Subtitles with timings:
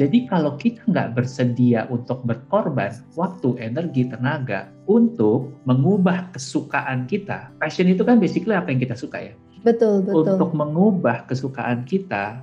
[0.00, 2.88] Jadi kalau kita nggak bersedia untuk berkorban
[3.20, 9.28] waktu, energi, tenaga untuk mengubah kesukaan kita, passion itu kan basically apa yang kita suka
[9.28, 9.34] ya.
[9.60, 10.24] Betul, betul.
[10.24, 12.40] Untuk mengubah kesukaan kita,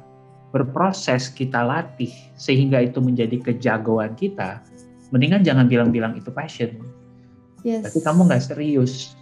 [0.53, 4.61] berproses kita latih sehingga itu menjadi kejagoan kita,
[5.09, 6.77] mendingan jangan bilang-bilang itu passion.
[7.65, 7.89] Yes.
[7.89, 9.17] Tapi kamu nggak serius.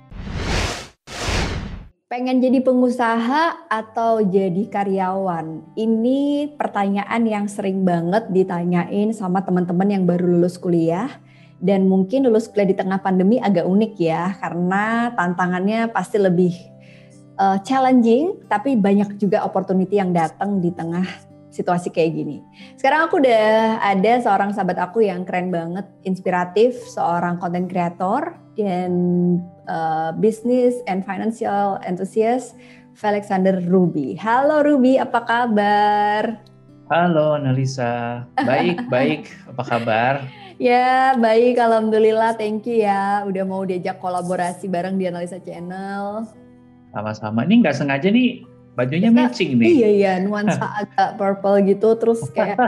[2.05, 5.73] Pengen jadi pengusaha atau jadi karyawan?
[5.73, 11.10] Ini pertanyaan yang sering banget ditanyain sama teman-teman yang baru lulus kuliah.
[11.57, 16.54] Dan mungkin lulus kuliah di tengah pandemi agak unik ya, karena tantangannya pasti lebih
[17.41, 21.10] uh, challenging, tapi banyak juga opportunity yang datang di tengah
[21.55, 22.37] situasi kayak gini.
[22.75, 28.91] Sekarang aku udah ada seorang sahabat aku yang keren banget, inspiratif, seorang content creator dan
[29.71, 32.59] uh, business and financial enthusiast,
[32.99, 34.19] Alexander Ruby.
[34.19, 36.44] Halo Ruby, apa kabar?
[36.91, 40.13] Halo Analisa, baik baik, apa kabar?
[40.55, 46.23] Ya baik, alhamdulillah, thank you ya, udah mau diajak kolaborasi bareng di Analisa Channel.
[46.95, 49.67] Sama-sama, ini nggak sengaja nih bajunya Kita, matching nih.
[49.71, 52.59] Iya iya, nuansa agak purple gitu, terus kayak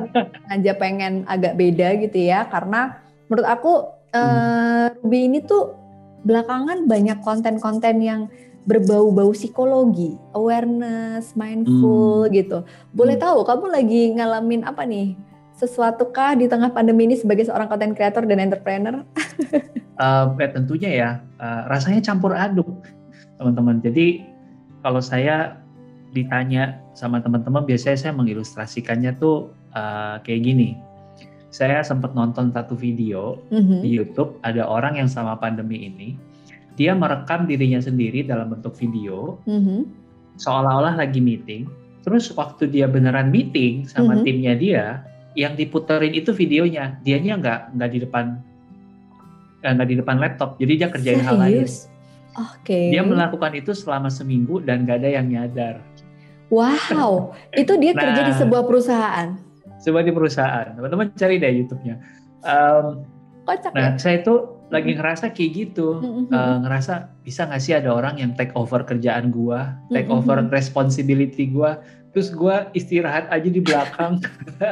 [0.47, 3.73] aja pengen agak beda gitu ya, karena menurut aku
[4.15, 5.75] uh, Ruby ini tuh
[6.23, 8.21] belakangan banyak konten-konten yang
[8.67, 12.33] berbau-bau psikologi, awareness, mindful hmm.
[12.35, 12.57] gitu.
[12.91, 13.23] Boleh hmm.
[13.23, 15.15] tahu kamu lagi ngalamin apa nih?
[15.55, 19.01] Sesuatu kah di tengah pandemi ini sebagai seorang content creator dan entrepreneur?
[19.97, 22.67] uh, ya tentunya ya, uh, rasanya campur aduk
[23.39, 23.79] teman-teman.
[23.79, 24.21] Jadi
[24.83, 25.63] kalau saya
[26.15, 30.69] ditanya sama teman-teman, biasanya saya mengilustrasikannya tuh uh, kayak gini.
[31.47, 33.79] Saya sempat nonton satu video mm-hmm.
[33.81, 36.19] di YouTube, ada orang yang sama pandemi ini,
[36.75, 39.87] dia merekam dirinya sendiri dalam bentuk video, mm-hmm.
[40.37, 41.65] seolah-olah lagi meeting.
[42.03, 44.25] Terus waktu dia beneran meeting sama mm-hmm.
[44.27, 44.85] timnya dia,
[45.39, 48.25] yang diputerin itu videonya, dianya nggak nggak di depan
[49.63, 51.27] eh, nggak di depan laptop, jadi dia kerjain Serius?
[51.29, 51.65] hal lain.
[52.37, 52.93] Okay.
[52.93, 55.81] Dia melakukan itu selama seminggu dan gak ada yang nyadar.
[56.47, 59.35] Wow, itu dia nah, kerja di sebuah perusahaan.
[59.83, 60.65] Sebuah di perusahaan.
[60.73, 61.95] Teman-teman cari deh YouTube-nya.
[62.47, 63.03] Um,
[63.47, 63.99] Kocak nah, ya?
[63.99, 64.35] saya itu
[64.67, 66.35] lagi ngerasa kayak gitu, mm-hmm.
[66.35, 70.27] uh, ngerasa bisa nggak sih ada orang yang take over kerjaan gua, take mm-hmm.
[70.27, 71.79] over responsibility gua,
[72.11, 74.17] terus gue istirahat aja di belakang.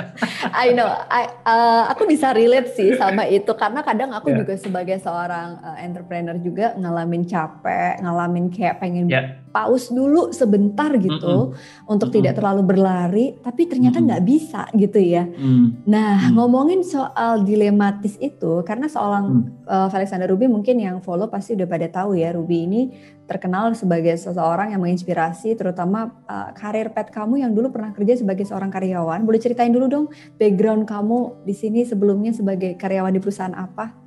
[0.65, 4.41] I know, I, uh, aku bisa relate sih sama itu karena kadang aku yeah.
[4.41, 9.37] juga sebagai seorang uh, entrepreneur juga ngalamin capek, ngalamin kayak pengen yeah.
[9.55, 11.87] Pause dulu sebentar gitu mm -hmm.
[11.87, 12.27] untuk mm -hmm.
[12.27, 14.35] tidak terlalu berlari, tapi ternyata nggak mm -hmm.
[14.35, 15.23] bisa gitu ya.
[15.23, 15.65] Mm -hmm.
[15.87, 16.33] Nah mm -hmm.
[16.35, 19.87] ngomongin soal dilematis itu, karena seorang mm -hmm.
[19.87, 22.81] uh, Alexander Ruby mungkin yang follow pasti udah pada tahu ya Ruby ini
[23.25, 28.43] terkenal sebagai seseorang yang menginspirasi terutama uh, karir pet kamu yang dulu pernah kerja sebagai
[28.43, 29.23] seorang karyawan.
[29.23, 30.05] Boleh ceritain dulu dong
[30.35, 34.04] background kamu di sini sebelumnya sebagai karyawan di perusahaan apa?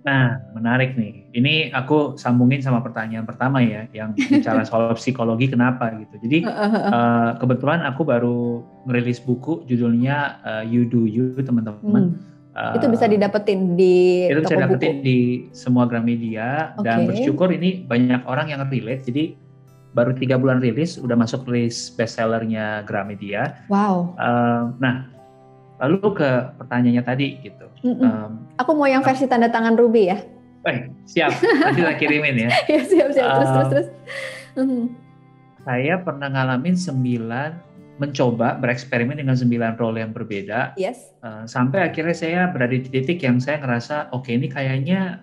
[0.00, 1.28] Nah, menarik nih.
[1.36, 6.16] Ini aku sambungin sama pertanyaan pertama ya, yang bicara soal psikologi kenapa gitu.
[6.24, 12.16] Jadi uh, kebetulan aku baru ngerilis buku judulnya uh, You Do You, teman-teman.
[12.16, 15.06] Hmm Uh, itu bisa didapetin di itu bisa didapetin buku.
[15.06, 15.18] di
[15.54, 16.82] semua Gramedia okay.
[16.82, 19.38] dan bersyukur ini banyak orang yang relate jadi
[19.94, 23.62] baru tiga bulan rilis udah masuk list bestsellernya Gramedia.
[23.70, 24.18] Wow.
[24.18, 25.06] Uh, nah
[25.80, 26.30] lalu ke
[26.60, 27.66] pertanyaannya tadi gitu.
[27.80, 28.04] Mm -mm.
[28.04, 30.18] Um, Aku mau yang versi tanda tangan Ruby ya.
[30.68, 32.50] Eh siap nanti tak kirimin ya.
[32.72, 33.88] ya siap siap terus um, terus terus.
[34.60, 34.84] Mm.
[35.64, 37.50] Saya pernah ngalamin sembilan
[38.00, 40.76] mencoba bereksperimen dengan sembilan role yang berbeda.
[40.80, 41.12] Yes.
[41.20, 45.20] Uh, sampai akhirnya saya berada di titik yang saya ngerasa oke okay, ini kayaknya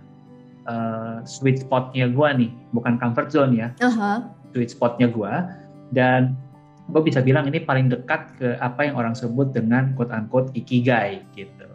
[0.69, 3.67] uh, sweet spotnya gue nih, bukan comfort zone ya.
[3.81, 4.29] Uh-huh.
[4.53, 5.34] Sweet spotnya gue
[5.90, 6.38] dan
[6.88, 11.24] gue bisa bilang ini paling dekat ke apa yang orang sebut dengan quote unquote ikigai
[11.36, 11.68] gitu.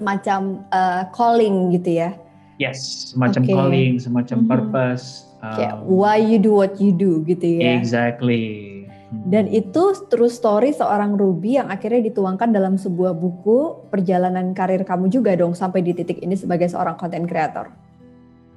[0.00, 2.10] Semacam uh, calling gitu ya.
[2.58, 3.54] Yes, semacam okay.
[3.54, 4.50] calling, semacam mm-hmm.
[4.50, 5.28] purpose.
[5.38, 7.78] Um, why you do what you do gitu ya.
[7.78, 14.84] Exactly dan itu true story seorang Ruby yang akhirnya dituangkan dalam sebuah buku perjalanan karir
[14.84, 17.72] kamu juga dong sampai di titik ini sebagai seorang content creator.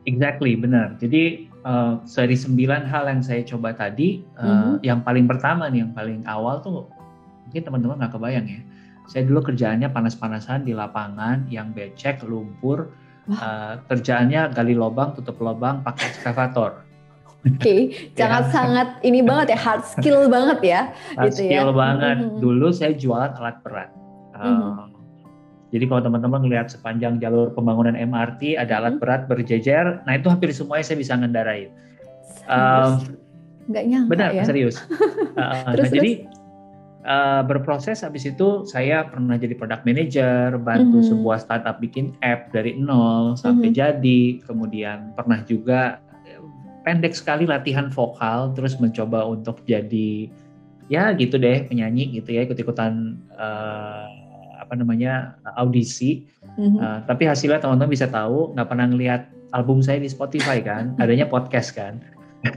[0.03, 0.99] Exactly, benar.
[0.99, 4.73] Jadi uh, dari sembilan hal yang saya coba tadi, uh, mm-hmm.
[4.85, 6.89] yang paling pertama nih, yang paling awal tuh
[7.47, 8.61] mungkin teman-teman nggak kebayang ya.
[9.09, 12.93] Saya dulu kerjaannya panas-panasan di lapangan, yang becek, lumpur,
[13.27, 16.87] uh, kerjaannya gali lubang, tutup lubang, pakai ekskavator.
[17.41, 17.79] Oke, okay.
[18.19, 18.51] jangan ya.
[18.53, 20.81] sangat ini banget ya, hard skill banget ya.
[21.17, 21.65] Hard gitu ya.
[21.65, 21.75] skill ya.
[21.75, 22.17] banget.
[22.21, 22.39] Mm-hmm.
[22.39, 23.89] Dulu saya jualan alat berat.
[24.31, 24.90] Uh, mm-hmm.
[25.71, 29.01] Jadi kalau teman-teman lihat sepanjang jalur pembangunan MRT ada alat mm-hmm.
[29.01, 31.71] berat berjejer, nah itu hampir semuanya saya bisa ngendarain.
[32.51, 33.15] Um,
[33.71, 34.43] Nggak nyangka benar, ya?
[34.43, 34.75] serius.
[34.83, 35.91] uh, terus, nah, terus.
[35.95, 36.11] jadi
[37.07, 41.11] uh, berproses habis itu saya pernah jadi product manager, bantu mm -hmm.
[41.15, 43.79] sebuah startup bikin app dari nol sampai mm -hmm.
[43.79, 46.03] jadi, kemudian pernah juga
[46.81, 50.29] pendek sekali latihan vokal terus mencoba untuk jadi
[50.89, 54.09] ya gitu deh penyanyi gitu ya ikut-ikutan uh,
[54.71, 56.23] apa namanya audisi
[56.55, 56.79] mm-hmm.
[56.79, 61.27] uh, tapi hasilnya teman-teman bisa tahu nggak pernah ngeliat album saya di Spotify kan adanya
[61.27, 61.99] podcast kan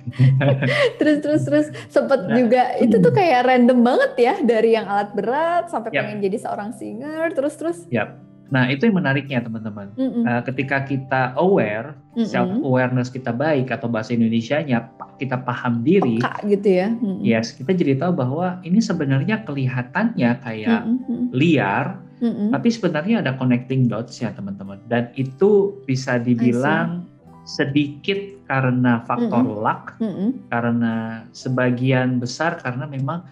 [1.03, 5.11] terus terus terus sempet nah, juga itu tuh kayak random banget ya dari yang alat
[5.11, 6.07] berat sampai yep.
[6.07, 8.15] pengen jadi seorang singer terus terus yep.
[8.55, 9.91] Nah, itu yang menariknya teman-teman.
[9.99, 10.23] Mm -mm.
[10.23, 12.31] Uh, ketika kita aware, mm -mm.
[12.31, 16.89] self awareness kita baik atau bahasa Indonesia-nya kita paham diri, Peka gitu ya.
[16.95, 17.17] Mm -mm.
[17.27, 21.23] Yes, kita jadi tahu bahwa ini sebenarnya kelihatannya kayak mm -mm.
[21.35, 22.49] liar, mm -mm.
[22.55, 24.79] tapi sebenarnya ada connecting dots ya teman-teman.
[24.87, 27.11] Dan itu bisa dibilang
[27.43, 29.65] sedikit karena faktor mm -mm.
[29.67, 30.31] luck, mm -mm.
[30.55, 30.95] karena
[31.35, 33.27] sebagian besar karena memang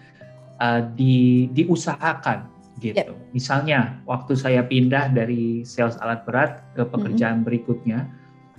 [0.59, 3.13] uh, di diusahakan gitu.
[3.13, 3.33] Yep.
[3.35, 7.47] Misalnya waktu saya pindah dari sales alat berat ke pekerjaan mm-hmm.
[7.47, 7.99] berikutnya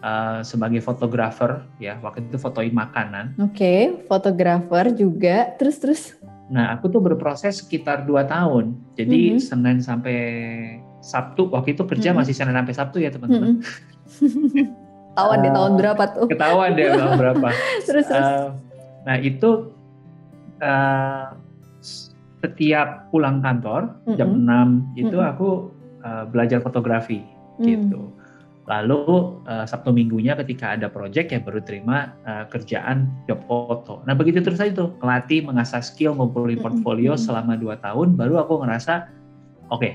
[0.05, 3.35] uh, sebagai fotografer ya waktu itu fotoin makanan.
[3.41, 5.55] Oke, okay, fotografer juga.
[5.59, 6.03] Terus terus.
[6.53, 8.77] Nah aku tuh berproses sekitar dua tahun.
[8.95, 9.43] Jadi mm-hmm.
[9.43, 10.19] Senin sampai
[11.05, 12.21] Sabtu waktu itu kerja mm-hmm.
[12.23, 13.59] masih Senin sampai Sabtu ya teman-teman.
[13.59, 14.67] Mm-hmm.
[15.15, 16.27] Ketahuan uh, di tahun berapa tuh?
[16.31, 17.49] Ketahuan deh tahun berapa.
[17.89, 18.29] terus terus.
[18.29, 18.49] Uh,
[19.05, 19.75] nah itu
[20.65, 21.44] uh,
[22.45, 24.17] setiap pulang kantor mm -hmm.
[24.21, 25.33] jam 6 itu mm -hmm.
[25.33, 25.49] aku
[26.05, 27.25] uh, belajar fotografi
[27.57, 27.65] mm.
[27.65, 28.13] gitu.
[28.65, 29.05] Lalu
[29.45, 34.05] uh, Sabtu minggunya ketika ada project ya baru terima uh, kerjaan job foto.
[34.05, 37.25] Nah begitu terus aja tuh kelatih mengasah skill ngumpulin portfolio mm -hmm.
[37.25, 39.09] selama 2 tahun baru aku ngerasa
[39.73, 39.93] oke okay,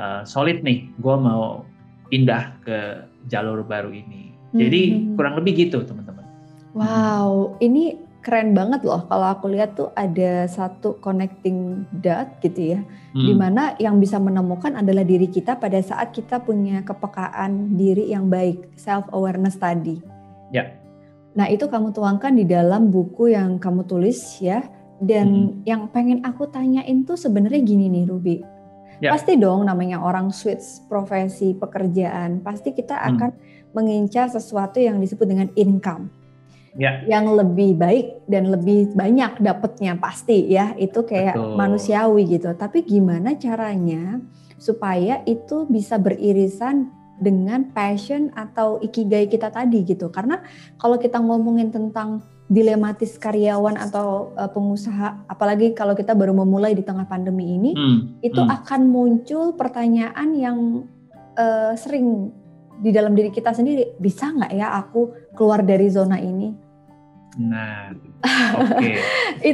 [0.00, 1.64] uh, solid nih gue mau
[2.08, 4.32] pindah ke jalur baru ini.
[4.56, 5.14] Jadi mm -hmm.
[5.20, 6.26] kurang lebih gitu teman-teman.
[6.70, 12.80] Wow, ini keren banget loh kalau aku lihat tuh ada satu connecting dot gitu ya
[13.16, 13.24] hmm.
[13.24, 18.28] di mana yang bisa menemukan adalah diri kita pada saat kita punya kepekaan diri yang
[18.28, 19.96] baik self awareness tadi
[20.52, 20.68] ya
[21.32, 24.68] nah itu kamu tuangkan di dalam buku yang kamu tulis ya
[25.00, 25.64] dan hmm.
[25.64, 28.36] yang pengen aku tanyain tuh sebenarnya gini nih Ruby
[29.00, 29.16] ya.
[29.16, 33.08] pasti dong namanya orang switch profesi pekerjaan pasti kita hmm.
[33.16, 33.30] akan
[33.72, 36.19] mengincar sesuatu yang disebut dengan income
[36.76, 37.02] ya.
[37.06, 41.56] yang lebih baik dan lebih banyak dapatnya pasti ya itu kayak Betul.
[41.56, 44.20] manusiawi gitu tapi gimana caranya
[44.60, 50.40] supaya itu bisa beririsan dengan passion atau ikigai kita tadi gitu karena
[50.80, 56.82] kalau kita ngomongin tentang dilematis karyawan atau uh, pengusaha apalagi kalau kita baru memulai di
[56.82, 58.50] tengah pandemi ini hmm, itu hmm.
[58.50, 60.58] akan muncul pertanyaan yang
[61.38, 62.34] uh, sering
[62.80, 66.70] di dalam diri kita sendiri bisa nggak ya aku keluar dari zona ini
[67.38, 67.94] Nah,
[68.58, 68.74] oke.
[68.74, 68.98] Okay.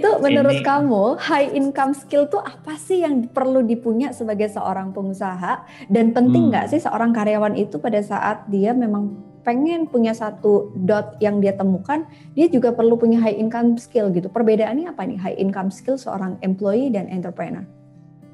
[0.00, 4.96] itu menurut Ini, kamu high income skill tuh apa sih yang perlu dipunya sebagai seorang
[4.96, 5.60] pengusaha
[5.92, 6.50] dan penting hmm.
[6.56, 6.72] nggak hmm.
[6.72, 12.02] sih seorang karyawan itu pada saat dia memang pengen punya satu dot yang dia temukan,
[12.34, 14.26] dia juga perlu punya high income skill gitu.
[14.26, 17.62] Perbedaannya apa nih high income skill seorang employee dan entrepreneur?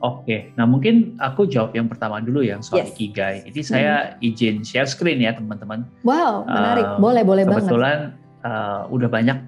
[0.02, 2.90] Oke, nah mungkin aku jawab yang pertama dulu yang soal yes.
[2.99, 3.46] ikigai.
[3.46, 4.26] Jadi saya hmm.
[4.34, 5.87] izin share screen ya teman-teman.
[6.02, 6.87] Wow, menarik.
[6.87, 7.62] Uh, boleh, boleh kebetulan, banget.
[7.70, 7.99] Kebetulan
[8.43, 9.38] uh, udah banyak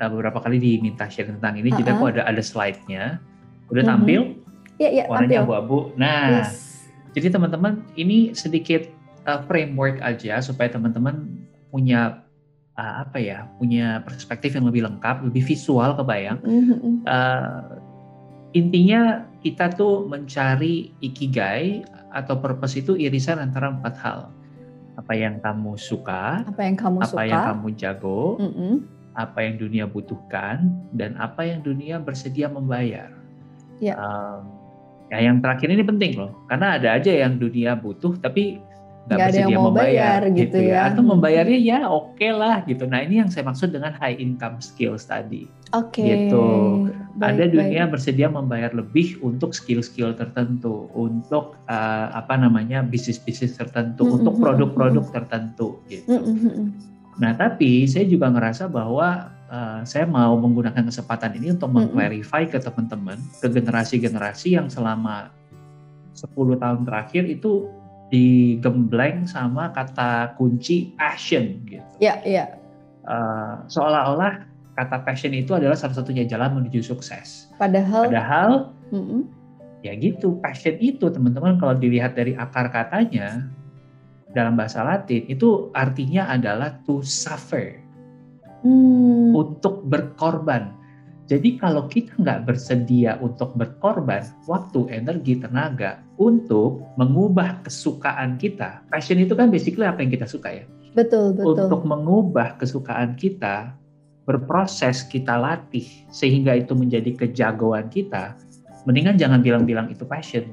[0.00, 1.78] uh, beberapa kali diminta share tentang ini, uh -huh.
[1.84, 3.20] jadi aku ada ada slide-nya.
[3.68, 3.92] Udah uh-huh.
[3.92, 4.20] tampil?
[4.80, 5.92] Iya, yeah, yeah, warnanya abu-abu.
[6.00, 6.88] Nah, yes.
[7.12, 8.88] jadi teman-teman ini sedikit
[9.28, 12.24] uh, framework aja supaya teman-teman punya
[12.80, 16.40] uh, apa ya, punya perspektif yang lebih lengkap, lebih visual kebayang.
[16.40, 16.80] Uh -huh.
[17.04, 17.76] uh,
[18.56, 24.20] intinya kita tuh mencari ikigai atau purpose itu irisan antara empat hal.
[25.00, 28.74] Apa yang kamu suka, apa yang kamu apa suka, yang kamu jago, mm -mm.
[29.16, 33.08] apa yang dunia butuhkan, dan apa yang dunia bersedia membayar.
[33.80, 33.96] Yeah.
[33.96, 34.52] Um,
[35.08, 38.60] ya yang terakhir ini penting loh, karena ada aja yang dunia butuh tapi
[39.08, 40.70] nggak bersedia ada yang mau membayar bayar, gitu ya.
[40.70, 40.80] ya.
[40.92, 42.84] Atau membayarnya ya oke okay lah gitu.
[42.84, 45.48] Nah ini yang saya maksud dengan high income skills tadi.
[45.72, 46.02] Oke.
[46.02, 46.28] Okay.
[46.28, 46.46] Gitu.
[47.16, 47.92] Baik, ada dunia baik.
[47.96, 54.18] bersedia membayar lebih untuk skill-skill tertentu, untuk uh, apa namanya bisnis-bisnis tertentu, mm -hmm.
[54.22, 56.10] untuk produk-produk tertentu gitu.
[56.10, 56.66] Mm -hmm.
[57.18, 61.78] Nah tapi saya juga ngerasa bahwa uh, saya mau menggunakan kesempatan ini untuk mm -hmm.
[61.90, 65.34] mengclarify ke teman-teman, ke generasi-generasi yang selama
[66.14, 67.70] 10 tahun terakhir itu
[68.10, 71.86] digembleng sama kata kunci passion gitu.
[72.02, 72.44] Iya, iya.
[73.06, 77.48] Uh, seolah-olah kata passion itu adalah salah satunya jalan menuju sukses.
[77.56, 78.50] Padahal Padahal
[78.90, 79.22] mm -mm.
[79.86, 83.46] ya gitu, passion itu teman-teman kalau dilihat dari akar katanya
[84.34, 87.78] dalam bahasa Latin itu artinya adalah to suffer.
[88.60, 89.32] Hmm.
[89.32, 90.76] Untuk berkorban.
[91.30, 99.22] Jadi kalau kita nggak bersedia untuk berkorban waktu, energi, tenaga untuk mengubah kesukaan kita, passion
[99.22, 100.66] itu kan basically apa yang kita suka ya.
[100.98, 101.70] Betul, betul.
[101.70, 103.78] Untuk mengubah kesukaan kita,
[104.26, 108.34] berproses kita latih sehingga itu menjadi kejagoan kita,
[108.82, 110.50] mendingan jangan bilang-bilang itu passion.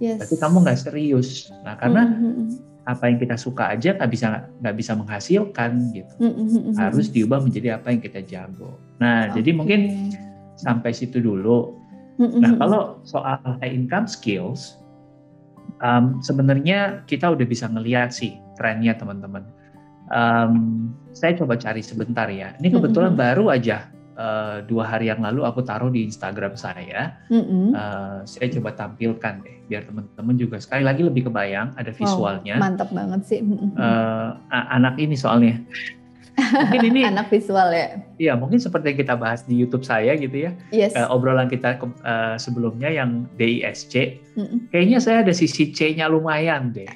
[0.00, 0.24] Yes.
[0.24, 1.52] Tapi kamu nggak serius.
[1.68, 2.71] Nah karena mm -hmm.
[2.82, 4.26] Apa yang kita suka aja nggak bisa
[4.58, 6.14] nggak bisa menghasilkan gitu.
[6.18, 6.74] Mm -hmm.
[6.74, 8.74] Harus diubah menjadi apa yang kita jago.
[8.98, 9.42] Nah okay.
[9.42, 9.80] jadi mungkin
[10.58, 11.78] sampai situ dulu.
[12.18, 12.40] Mm -hmm.
[12.42, 14.82] Nah kalau soal high income skills,
[15.78, 19.46] um, sebenarnya kita udah bisa ngeliat sih trennya teman-teman.
[20.12, 22.58] Um, saya coba cari sebentar ya.
[22.58, 23.26] Ini kebetulan mm -hmm.
[23.30, 23.86] baru aja
[24.22, 27.18] uh, dua hari yang lalu aku taruh di Instagram saya.
[27.26, 27.66] Mm -hmm.
[27.74, 32.56] uh, saya coba tampilkan deh, biar teman-teman juga sekali lagi lebih kebayang ada visualnya.
[32.56, 33.40] Wow, mantap banget sih.
[33.42, 35.58] Uh, anak ini soalnya.
[36.32, 38.00] mungkin ini anak visual ya.
[38.16, 40.56] Iya, mungkin seperti yang kita bahas di YouTube saya gitu ya.
[40.70, 40.94] Yes.
[40.96, 41.76] Uh, obrolan kita
[42.06, 44.22] uh, sebelumnya yang DISC.
[44.38, 44.58] Mm -mm.
[44.72, 46.88] Kayaknya saya ada sisi C-nya lumayan deh.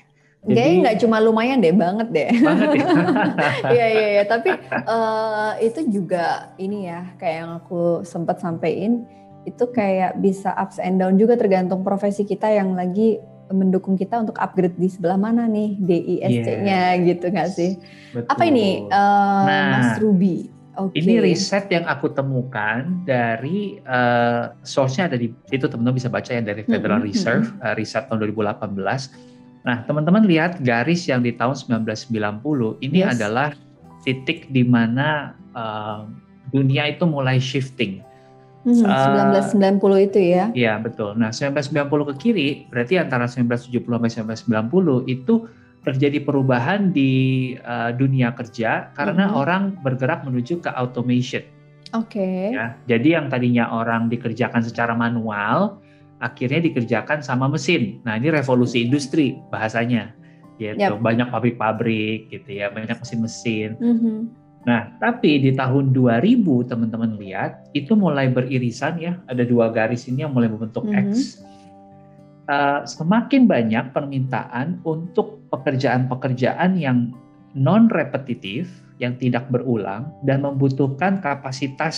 [0.47, 2.31] Jadi nggak cuma lumayan deh, banget deh.
[2.39, 2.87] Banget ya.
[3.77, 4.55] Iya iya iya, tapi
[4.87, 9.03] uh, itu juga ini ya, kayak yang aku sempat sampaikan
[9.47, 14.35] itu kayak bisa ups and down juga tergantung profesi kita yang lagi mendukung kita untuk
[14.43, 17.03] upgrade di sebelah mana nih DISC-nya yes.
[17.07, 17.71] gitu nggak sih?
[18.11, 18.31] Betul.
[18.31, 20.51] Apa ini uh, nah, Mas Ruby?
[20.77, 21.01] Okay.
[21.01, 26.43] Ini riset yang aku temukan dari uh, source-nya ada di itu teman-teman bisa baca ya
[26.45, 27.17] dari Federal mm -hmm.
[27.17, 29.36] Reserve uh, riset tahun 2018
[29.67, 33.19] Nah, teman-teman lihat garis yang di tahun 1990 ini yes.
[33.19, 33.51] adalah
[34.07, 36.07] titik di mana uh,
[36.55, 38.07] dunia itu mulai shifting.
[38.63, 40.45] Hmm, uh, 1990 itu ya?
[40.55, 41.19] Iya betul.
[41.19, 45.35] Nah 1990 ke kiri berarti antara 1970 sampai 1990 itu
[45.87, 49.39] terjadi perubahan di uh, dunia kerja karena hmm.
[49.39, 51.47] orang bergerak menuju ke automation.
[51.95, 52.19] Oke.
[52.19, 52.59] Okay.
[52.59, 55.79] Ya, jadi yang tadinya orang dikerjakan secara manual
[56.21, 58.01] akhirnya dikerjakan sama mesin.
[58.05, 60.13] Nah ini revolusi industri bahasanya,
[60.57, 60.81] gitu.
[60.81, 61.01] Yep.
[61.05, 63.77] Banyak pabrik-pabrik gitu ya, banyak mesin-mesin.
[63.77, 64.19] Mm -hmm.
[64.67, 70.25] Nah tapi di tahun 2000 teman-teman lihat itu mulai beririsan ya, ada dua garis ini
[70.25, 71.13] yang mulai membentuk mm -hmm.
[71.13, 71.45] X.
[72.47, 77.11] Uh, semakin banyak permintaan untuk pekerjaan-pekerjaan yang
[77.59, 78.71] non repetitif,
[79.03, 81.97] yang tidak berulang dan membutuhkan kapasitas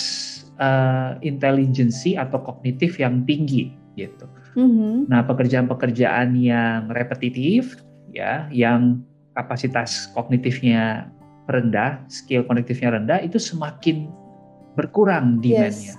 [0.56, 4.30] uh, intelijensi atau kognitif yang tinggi gitu.
[4.54, 5.10] Mm-hmm.
[5.10, 7.82] Nah, pekerjaan-pekerjaan yang repetitif,
[8.14, 9.02] ya, yang
[9.34, 11.10] kapasitas kognitifnya
[11.50, 14.06] rendah, skill kognitifnya rendah, itu semakin
[14.78, 15.98] berkurang demandnya.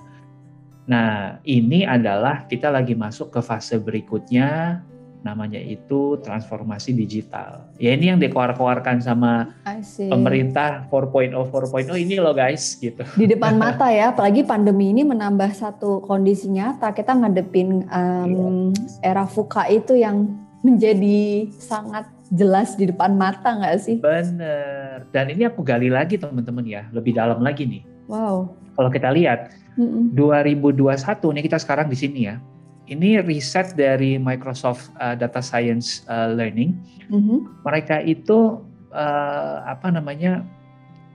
[0.88, 4.80] Nah, ini adalah kita lagi masuk ke fase berikutnya
[5.20, 7.68] namanya itu transformasi digital.
[7.76, 9.52] Ya ini yang dikeluarkan sama
[9.96, 13.04] pemerintah 4.0 4.0 ini loh guys gitu.
[13.16, 18.72] Di depan mata ya, apalagi pandemi ini menambah satu kondisi nyata kita ngadepin um,
[19.04, 20.28] era fuka itu yang
[20.60, 23.96] menjadi sangat jelas di depan mata nggak sih?
[24.00, 25.04] Bener.
[25.12, 27.82] Dan ini aku gali lagi teman-teman ya, lebih dalam lagi nih.
[28.08, 28.54] Wow.
[28.76, 30.16] Kalau kita lihat mm -mm.
[30.16, 30.96] 2021
[31.36, 32.40] nih kita sekarang di sini ya
[32.90, 36.74] ini riset dari Microsoft uh, Data Science uh, Learning.
[37.08, 37.62] Mm-hmm.
[37.62, 38.58] Mereka itu
[38.90, 40.42] uh, apa namanya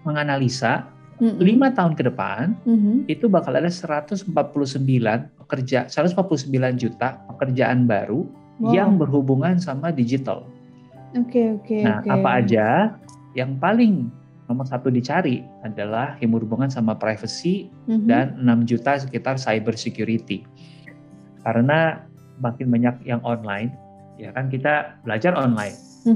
[0.07, 0.87] menganalisa
[1.19, 1.37] mm-hmm.
[1.43, 2.95] lima tahun ke depan mm-hmm.
[3.11, 4.31] itu bakal ada 149
[5.45, 6.47] pekerja 149
[6.79, 8.23] juta pekerjaan baru
[8.63, 8.71] wow.
[8.71, 10.47] yang berhubungan sama digital.
[11.15, 11.65] Oke okay, oke.
[11.67, 12.11] Okay, nah okay.
[12.15, 12.67] apa aja
[13.35, 14.07] yang paling
[14.47, 18.07] nomor satu dicari adalah yang berhubungan sama privacy mm-hmm.
[18.07, 20.47] dan 6 juta sekitar cyber security
[21.45, 22.03] karena
[22.41, 23.71] makin banyak yang online
[24.19, 25.75] ya kan kita belajar online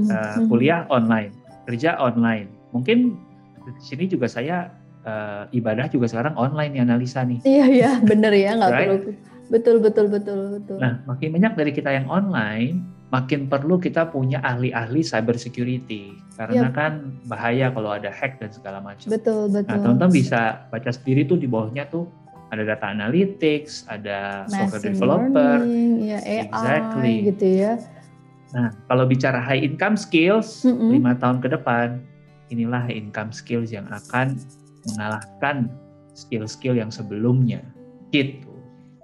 [0.09, 1.31] uh, kuliah online
[1.69, 3.15] kerja online mungkin
[3.63, 4.73] di sini juga saya
[5.05, 8.81] uh, ibadah juga sekarang online nih analisa nih iya iya bener ya nggak right?
[8.81, 8.97] perlu
[9.49, 14.37] betul betul betul betul nah makin banyak dari kita yang online makin perlu kita punya
[14.45, 16.77] ahli-ahli cyber security karena yep.
[16.77, 16.91] kan
[17.25, 19.09] bahaya kalau ada hack dan segala macam.
[19.09, 19.65] Betul betul.
[19.65, 22.05] Nah teman-teman bisa baca sendiri tuh di bawahnya tuh
[22.49, 27.13] ada data analytics, ada Machine software developer, learning, ya, AI, exactly.
[27.29, 27.73] gitu ya.
[28.49, 32.01] Nah, kalau bicara high income skills, lima tahun ke depan,
[32.49, 34.33] inilah high income skills yang akan
[34.89, 35.69] mengalahkan
[36.17, 37.61] skill-skill yang sebelumnya,
[38.09, 38.49] gitu.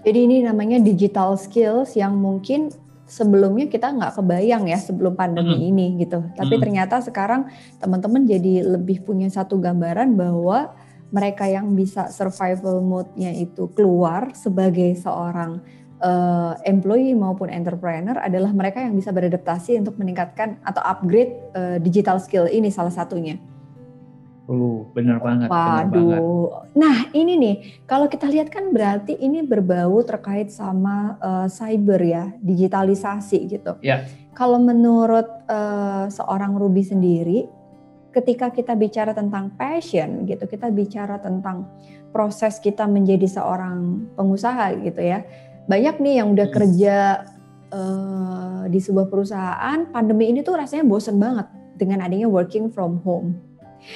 [0.01, 2.73] Jadi ini namanya digital skills yang mungkin
[3.05, 5.69] sebelumnya kita nggak kebayang ya sebelum pandemi mm-hmm.
[5.73, 6.25] ini gitu.
[6.33, 6.61] Tapi mm-hmm.
[6.61, 10.73] ternyata sekarang teman-teman jadi lebih punya satu gambaran bahwa
[11.15, 15.63] mereka yang bisa survival mode-nya itu keluar sebagai seorang
[16.03, 22.19] uh, employee maupun entrepreneur adalah mereka yang bisa beradaptasi untuk meningkatkan atau upgrade uh, digital
[22.19, 23.39] skill ini salah satunya.
[24.45, 25.47] Uh, benar banget.
[25.47, 25.89] Waduh.
[25.89, 26.21] Banget.
[26.77, 27.55] Nah, ini nih,
[27.89, 33.73] kalau kita lihat kan berarti ini berbau terkait sama uh, cyber ya, digitalisasi gitu.
[33.81, 34.05] Ya.
[34.35, 37.49] Kalau menurut uh, seorang Ruby sendiri,
[38.15, 41.67] ketika kita bicara tentang passion gitu, kita bicara tentang
[42.15, 45.27] proses kita menjadi seorang pengusaha gitu ya.
[45.67, 46.55] Banyak nih yang udah hmm.
[46.55, 46.95] kerja
[47.75, 53.35] uh, di sebuah perusahaan, pandemi ini tuh rasanya bosen banget dengan adanya working from home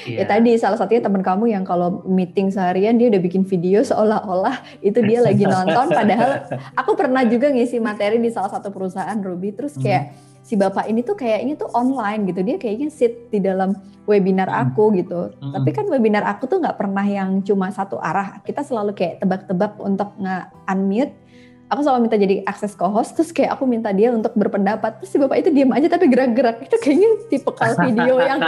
[0.05, 0.21] Yeah.
[0.21, 4.61] Ya tadi salah satunya teman kamu yang kalau meeting seharian dia udah bikin video seolah-olah
[4.85, 6.45] itu dia lagi nonton padahal
[6.79, 10.28] aku pernah juga ngisi materi di salah satu perusahaan Ruby terus kayak hmm.
[10.43, 13.75] Si bapak ini tuh kayaknya tuh online gitu dia kayaknya sit di dalam
[14.08, 14.62] webinar hmm.
[14.72, 15.53] aku gitu hmm.
[15.53, 19.77] tapi kan webinar aku tuh nggak pernah yang cuma satu arah kita selalu kayak tebak-tebak
[19.77, 21.13] untuk nge-unmute
[21.69, 25.21] aku selalu minta jadi akses co-host terus kayak aku minta dia untuk berpendapat terus si
[25.21, 28.41] bapak itu diam aja tapi gerak-gerak itu kayaknya tipe kal video yang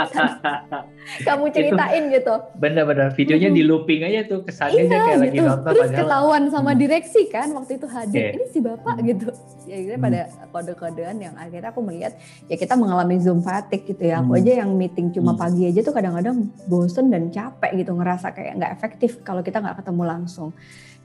[1.26, 3.58] kamu ceritain itu, gitu bener-bener videonya hmm.
[3.58, 5.22] di looping aja tuh kesannya iya, kayak gitu.
[5.22, 6.80] lagi nonton terus ketahuan sama hmm.
[6.82, 8.34] direksi kan waktu itu hadir yeah.
[8.34, 9.06] ini si bapak hmm.
[9.06, 9.26] gitu
[9.70, 10.06] ya akhirnya hmm.
[10.10, 12.12] pada kode-kodean yang akhirnya aku melihat
[12.50, 14.40] ya kita mengalami zoom fatigue gitu ya aku hmm.
[14.42, 15.40] aja yang meeting cuma hmm.
[15.40, 19.78] pagi aja tuh kadang-kadang bosen dan capek gitu ngerasa kayak nggak efektif kalau kita nggak
[19.78, 20.50] ketemu langsung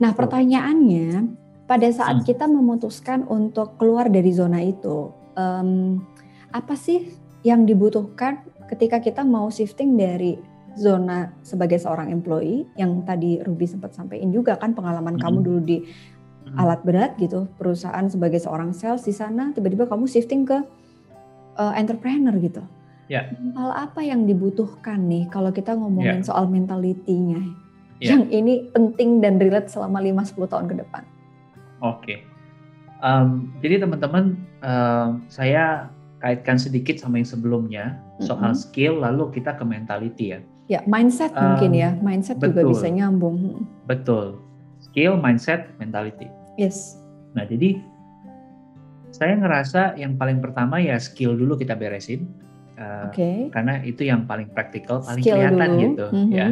[0.02, 2.26] nah pertanyaannya pada saat hmm.
[2.26, 6.00] kita memutuskan untuk keluar dari zona itu, um,
[6.48, 7.12] apa sih
[7.44, 8.40] yang dibutuhkan
[8.72, 10.40] ketika kita mau shifting dari
[10.72, 15.22] zona sebagai seorang employee yang tadi Ruby sempat sampaikan juga kan pengalaman hmm.
[15.22, 16.56] kamu dulu di hmm.
[16.56, 20.64] alat berat gitu, perusahaan sebagai seorang sales di sana, tiba-tiba kamu shifting ke
[21.60, 22.64] uh, entrepreneur gitu.
[23.12, 23.28] Yeah.
[23.36, 26.28] Mental apa yang dibutuhkan nih kalau kita ngomongin yeah.
[26.28, 27.40] soal mentalitinya?
[28.00, 28.16] Yeah.
[28.16, 31.02] Yang ini penting dan relate selama 5-10 tahun ke depan.
[31.82, 32.26] Oke.
[32.98, 35.86] Um, jadi teman-teman, um, saya
[36.18, 37.84] kaitkan sedikit sama yang sebelumnya
[38.18, 38.64] soal mm-hmm.
[38.66, 40.40] skill, lalu kita ke mentality ya.
[40.68, 43.64] Ya, mindset um, mungkin ya, mindset betul, juga bisa nyambung.
[43.86, 44.42] Betul,
[44.82, 46.26] skill, mindset, mentality.
[46.58, 46.98] Yes.
[47.32, 47.78] Nah, jadi
[49.14, 52.28] saya ngerasa yang paling pertama ya skill dulu kita beresin,
[52.76, 53.48] uh, okay.
[53.54, 55.82] karena itu yang paling praktikal, paling skill kelihatan dulu.
[55.86, 56.34] gitu, mm-hmm.
[56.34, 56.48] ya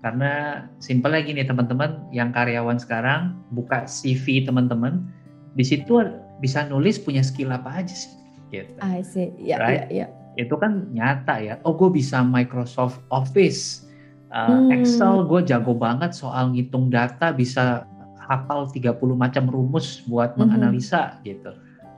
[0.00, 5.04] karena simpel lagi nih teman-teman yang karyawan sekarang buka CV teman-teman
[5.52, 6.00] di situ
[6.40, 8.72] bisa nulis punya skill apa aja sih gitu.
[8.82, 9.30] I see.
[9.38, 9.86] Ya, right?
[9.88, 10.06] ya, ya.
[10.38, 11.54] Itu kan nyata ya.
[11.62, 13.86] Oh, gue bisa Microsoft Office.
[14.30, 14.74] Uh, hmm.
[14.78, 17.82] Excel gue jago banget soal ngitung data bisa
[18.30, 20.38] hafal 30 macam rumus buat hmm.
[20.38, 21.50] menganalisa gitu.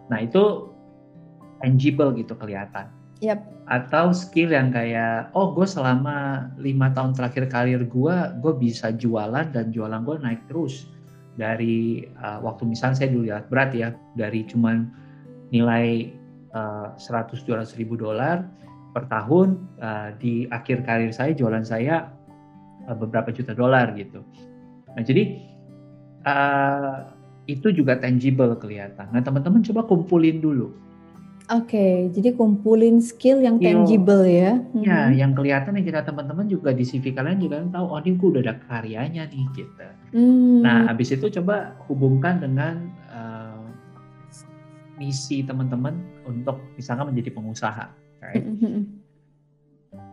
[0.09, 0.73] Nah, itu
[1.61, 2.88] tangible gitu kelihatan.
[3.22, 3.70] Yep.
[3.70, 9.46] Atau skill yang kayak, oh gue selama lima tahun terakhir karir gue, gue bisa jualan
[9.54, 10.90] dan jualan gue naik terus.
[11.38, 14.90] Dari uh, waktu misalnya saya dulu ya berat ya, dari cuman
[15.54, 16.11] nilai
[16.50, 18.42] uh, 100-200 ribu dolar
[18.90, 22.11] per tahun, uh, di akhir karir saya jualan saya
[22.90, 24.26] uh, beberapa juta dolar gitu.
[24.98, 25.38] Nah jadi
[26.26, 27.14] uh,
[27.46, 29.14] itu juga tangible kelihatan.
[29.14, 30.74] Nah teman-teman coba kumpulin dulu
[31.50, 34.62] Oke, jadi kumpulin skill yang skill, tangible ya.
[34.78, 35.18] Ya, hmm.
[35.18, 38.42] yang kelihatan yang kita teman-teman juga di CV kalian juga tahu, oh ini gue udah
[38.46, 39.87] ada karyanya nih gitu.
[40.14, 40.62] Hmm.
[40.62, 43.59] Nah, habis itu coba hubungkan dengan uh,
[45.02, 47.90] misi teman-teman untuk misalnya menjadi pengusaha.
[48.22, 48.44] Right?
[48.46, 48.85] Hmm, hmm, hmm.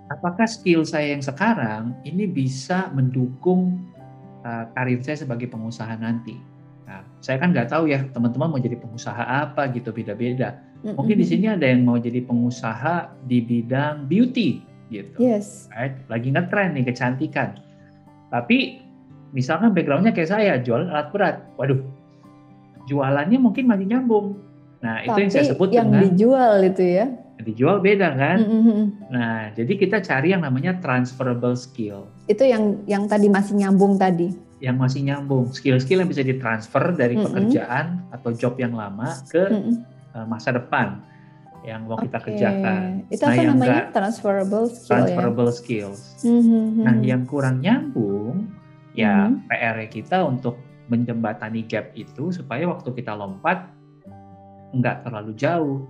[0.10, 3.78] Apakah skill saya yang sekarang ini bisa mendukung
[4.42, 6.34] uh, karir saya sebagai pengusaha nanti?
[6.90, 10.58] Nah, saya kan nggak tahu ya teman-teman mau jadi pengusaha apa gitu beda-beda.
[10.80, 15.20] Mungkin di sini ada yang mau jadi pengusaha di bidang beauty gitu.
[15.20, 15.68] Yes.
[15.76, 16.00] Right?
[16.08, 17.60] Lagi ngetren nih kecantikan.
[18.32, 18.80] Tapi
[19.36, 21.84] misalkan backgroundnya kayak saya jual alat berat, waduh,
[22.88, 24.40] jualannya mungkin masih nyambung.
[24.80, 27.06] Nah itu yang saya sebut yang dengan dijual itu ya.
[27.40, 28.38] Dijual beda kan.
[28.40, 28.82] Mm-hmm.
[29.12, 32.08] Nah jadi kita cari yang namanya transferable skill.
[32.32, 37.16] Itu yang yang tadi masih nyambung tadi yang masih nyambung, skill-skill yang bisa ditransfer dari
[37.16, 37.28] mm -hmm.
[37.32, 39.76] pekerjaan atau job yang lama ke mm -hmm.
[40.16, 41.02] Uh, masa depan
[41.68, 42.08] yang mau okay.
[42.08, 43.04] kita kerjakan.
[43.12, 43.84] Itu nah, apa yang namanya?
[43.92, 44.90] transferable skill ya?
[44.96, 45.56] Transferable ya?
[45.56, 46.02] skills.
[46.24, 46.64] Mm -hmm.
[46.88, 48.48] Nah, yang kurang nyambung
[48.96, 49.50] ya mm -hmm.
[49.52, 50.56] PR kita untuk
[50.90, 53.70] menjembatani gap itu supaya waktu kita lompat
[54.74, 55.84] nggak terlalu jauh.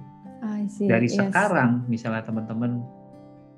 [0.79, 1.19] Dari yes.
[1.19, 2.79] sekarang, misalnya teman-teman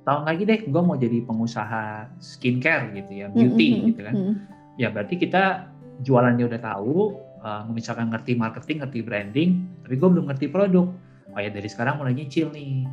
[0.02, 3.88] tahun lagi deh, gue mau jadi pengusaha skincare gitu ya, beauty mm -hmm.
[3.94, 4.16] gitu kan.
[4.18, 5.68] Mm -hmm ya berarti kita
[6.02, 9.50] jualannya udah tahu, uh, misalkan ngerti marketing, ngerti branding,
[9.84, 10.88] tapi gue belum ngerti produk.
[11.32, 12.86] Oh ya dari sekarang mulai nyicil nih,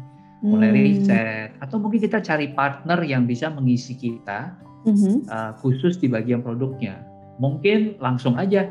[0.42, 0.78] mulai hmm.
[0.78, 4.54] riset, atau mungkin kita cari partner yang bisa mengisi kita
[4.86, 5.26] hmm.
[5.28, 7.02] uh, khusus di bagian produknya.
[7.38, 8.66] Mungkin langsung aja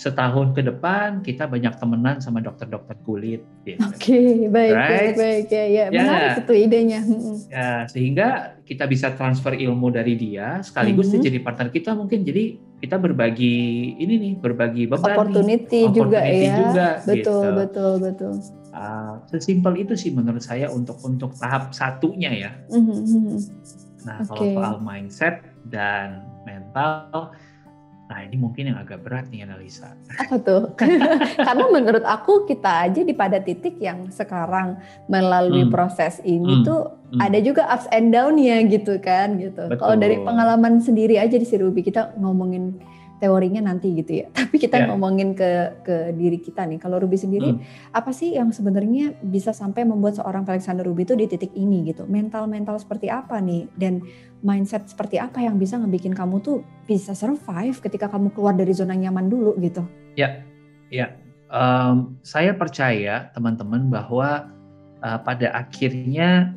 [0.00, 3.44] setahun ke depan kita banyak temenan sama dokter-dokter kulit.
[3.68, 3.76] Gitu.
[3.84, 4.88] Oke, okay, baik, right?
[4.88, 6.00] baik, baik, ya, ya, ya.
[6.00, 7.00] menarik itu idenya.
[7.52, 8.28] Ya, sehingga
[8.64, 11.20] kita bisa transfer ilmu dari dia, sekaligus mm -hmm.
[11.20, 12.24] dia jadi partner kita mungkin.
[12.24, 13.56] Jadi kita berbagi
[14.00, 16.56] ini nih, berbagi beban opportunity, nih, juga opportunity ya.
[16.56, 17.36] Juga, betul, gitu.
[17.52, 18.32] betul, betul.
[18.70, 22.50] Uh, sesimpel itu sih menurut saya untuk untuk tahap satunya ya.
[22.72, 23.36] Mm -hmm.
[24.08, 24.32] Nah, okay.
[24.32, 27.36] kalau soal mindset dan mental
[28.10, 29.94] Nah ini mungkin yang agak berat nih analisa.
[30.18, 30.74] Apa tuh?
[31.46, 35.70] Karena menurut aku kita aja di pada titik yang sekarang melalui hmm.
[35.70, 36.66] proses ini hmm.
[36.66, 37.22] tuh hmm.
[37.22, 39.62] ada juga ups and down ya gitu kan gitu.
[39.78, 42.82] Kalau dari pengalaman sendiri aja di Sirubi kita ngomongin
[43.20, 44.26] teorinya nanti gitu ya.
[44.38, 44.88] Tapi kita yeah.
[44.88, 46.80] ngomongin ke ke diri kita nih.
[46.80, 47.92] Kalau Ruby sendiri hmm.
[47.92, 52.08] apa sih yang sebenarnya bisa sampai membuat seorang Alexander Ruby itu di titik ini gitu?
[52.08, 54.00] Mental-mental seperti apa nih dan
[54.40, 58.96] mindset seperti apa yang bisa ngebikin kamu tuh bisa survive ketika kamu keluar dari zona
[58.96, 59.84] nyaman dulu gitu?
[60.16, 60.40] Ya,
[60.88, 61.12] ya.
[61.50, 64.48] Um, saya percaya teman-teman bahwa
[65.02, 66.54] uh, pada akhirnya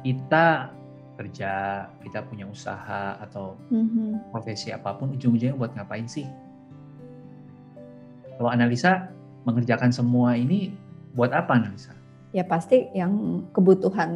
[0.00, 0.72] kita
[1.20, 4.32] kerja, kita punya usaha atau mm-hmm.
[4.32, 6.24] profesi apa pun, ujung-ujungnya buat ngapain sih?
[8.40, 9.12] Kalau analisa
[9.44, 10.72] mengerjakan semua ini
[11.12, 11.92] buat apa analisa?
[12.32, 14.08] Ya pasti yang kebutuhan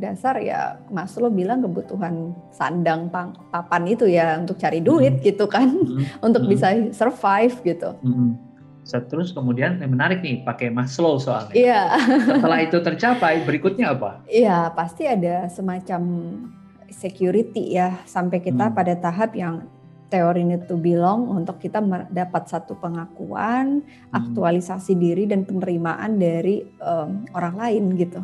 [0.00, 5.28] dasar ya Mas lo bilang kebutuhan sandang pang, papan itu ya untuk cari duit mm-hmm.
[5.28, 6.24] gitu kan, mm-hmm.
[6.26, 6.52] untuk mm-hmm.
[6.56, 7.92] bisa survive gitu.
[8.00, 8.49] Mm-hmm
[8.98, 11.54] Terus kemudian yang menarik nih pakai Maslow soalnya.
[11.54, 11.82] Iya.
[12.40, 14.26] Setelah itu tercapai, berikutnya apa?
[14.26, 16.02] Iya, pasti ada semacam
[16.90, 18.74] security ya sampai kita hmm.
[18.74, 19.70] pada tahap yang
[20.10, 24.10] teori ini tuh bilang untuk kita mendapat satu pengakuan, hmm.
[24.10, 28.20] aktualisasi diri dan penerimaan dari um, orang lain gitu.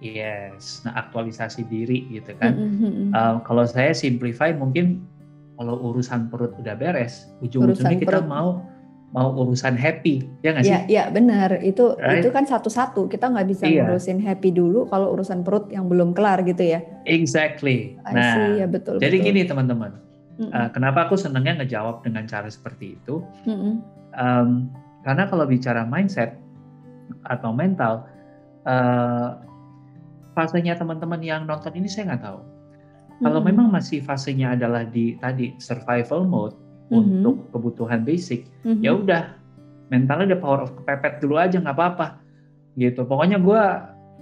[0.00, 2.52] Yes, nah aktualisasi diri gitu kan.
[2.52, 3.06] Mm -hmm.
[3.16, 5.00] uh, kalau saya simplify mungkin
[5.56, 8.28] kalau urusan perut udah beres, ujung-ujungnya kita perut.
[8.28, 8.60] mau
[9.14, 10.72] mau urusan happy ya nggak sih?
[10.74, 12.20] Iya ya, benar itu right?
[12.20, 13.86] itu kan satu-satu kita nggak bisa iya.
[13.86, 16.82] ngurusin happy dulu kalau urusan perut yang belum kelar gitu ya?
[17.06, 17.94] Exactly.
[18.02, 18.98] I nah see, ya betul.
[18.98, 19.26] Jadi betul.
[19.30, 20.50] gini teman-teman, mm -mm.
[20.50, 23.22] uh, kenapa aku senangnya ngejawab dengan cara seperti itu?
[23.46, 23.74] Mm -mm.
[24.16, 24.50] Um,
[25.06, 26.34] karena kalau bicara mindset
[27.30, 28.10] atau mental,
[28.66, 29.38] uh,
[30.34, 32.40] fasenya teman-teman yang nonton ini saya nggak tahu.
[33.22, 33.46] Kalau mm -hmm.
[33.48, 37.22] memang masih fasenya adalah di tadi survival mode mm-hmm.
[37.22, 38.82] untuk kebutuhan basic mm-hmm.
[38.82, 39.22] ya udah
[39.90, 42.18] mentalnya udah power of kepepet dulu aja nggak apa-apa
[42.76, 43.62] gitu pokoknya gue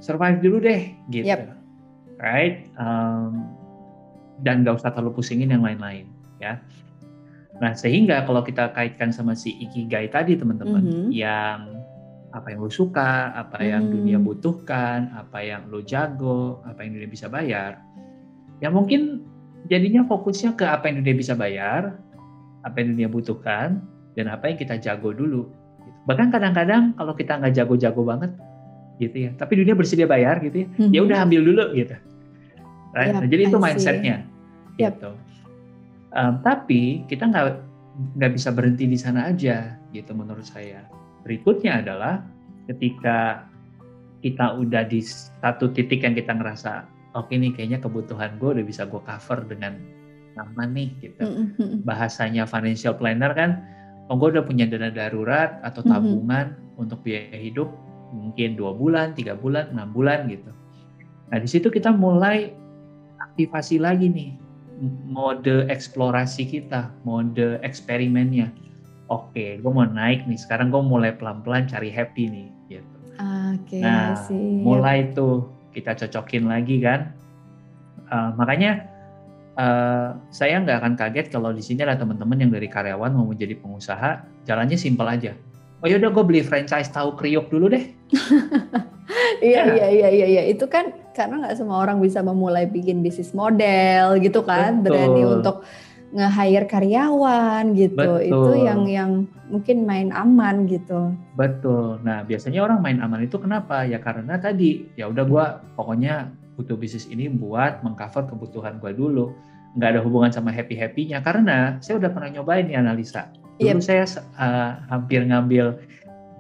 [0.01, 1.57] survive dulu deh gitu yep.
[2.21, 3.49] right um,
[4.43, 6.61] dan nggak usah terlalu pusingin yang lain-lain ya
[7.63, 11.11] nah sehingga kalau kita kaitkan sama si ikigai tadi teman-teman mm-hmm.
[11.15, 11.75] yang
[12.35, 13.93] apa yang lo suka, apa yang mm.
[13.95, 17.79] dunia butuhkan, apa yang lo jago, apa yang dunia bisa bayar,
[18.59, 19.23] ya mungkin
[19.71, 21.95] jadinya fokusnya ke apa yang dunia bisa bayar,
[22.65, 23.85] apa yang dunia butuhkan
[24.17, 25.53] dan apa yang kita jago dulu.
[26.09, 28.33] Bahkan kadang-kadang kalau kita nggak jago-jago banget
[28.99, 30.93] gitu ya, tapi dunia bersedia bayar gitu ya, mm-hmm.
[30.95, 31.97] ya udah ambil dulu gitu.
[32.95, 33.11] Right?
[33.11, 34.17] Yep, nah, jadi itu mindsetnya
[34.79, 34.97] yep.
[34.97, 35.11] gitu.
[36.15, 37.59] Um, tapi kita nggak
[38.19, 40.87] nggak bisa berhenti di sana aja gitu menurut saya.
[41.27, 42.23] Berikutnya adalah
[42.71, 43.51] ketika
[44.25, 48.65] kita udah di satu titik yang kita ngerasa oke okay nih kayaknya kebutuhan gue udah
[48.65, 49.77] bisa gue cover dengan
[50.39, 51.23] aman nih gitu.
[51.25, 51.87] Mm-hmm.
[51.87, 53.63] Bahasanya financial planner kan,
[54.11, 56.83] oh gue udah punya dana darurat atau tabungan mm-hmm.
[56.83, 57.71] untuk biaya hidup
[58.15, 60.51] mungkin dua bulan, tiga bulan, enam bulan gitu.
[61.31, 62.55] Nah di situ kita mulai
[63.19, 64.31] aktivasi lagi nih
[65.07, 68.51] mode eksplorasi kita, mode eksperimennya.
[69.13, 70.39] Oke, gue mau naik nih.
[70.41, 72.97] Sekarang gue mulai pelan-pelan cari happy nih, gitu.
[73.21, 74.17] Oke, nah,
[74.65, 77.13] mulai tuh kita cocokin lagi kan.
[78.09, 78.94] Uh, makanya
[79.55, 83.55] Uh, saya nggak akan kaget kalau di sini ada teman-teman yang dari karyawan mau menjadi
[83.55, 85.31] pengusaha, jalannya simpel aja.
[85.79, 87.87] Oh yaudah gue beli franchise tahu kriuk dulu deh.
[89.45, 89.75] iya, ya.
[89.75, 94.19] iya iya iya iya itu kan karena nggak semua orang bisa memulai bikin bisnis model
[94.19, 94.91] gitu kan, Betul.
[94.91, 95.57] berani untuk
[96.15, 97.99] nge-hire karyawan gitu.
[97.99, 98.27] Betul.
[98.31, 99.11] Itu yang yang
[99.51, 101.11] mungkin main aman gitu.
[101.35, 101.99] Betul.
[102.07, 103.83] Nah, biasanya orang main aman itu kenapa?
[103.83, 109.35] Ya karena tadi ya udah gue pokoknya butuh bisnis ini buat mengcover kebutuhan gue dulu.
[109.75, 113.31] Nggak ada hubungan sama happy happynya karena saya udah pernah nyobain nih analisa.
[113.59, 113.83] Dulu yep.
[113.83, 114.07] saya
[114.39, 115.79] uh, hampir ngambil